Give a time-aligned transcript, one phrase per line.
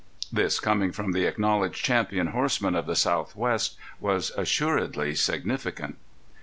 [0.33, 5.97] This coming from the acknowledged champion horseman of the southwest was assuredly significant.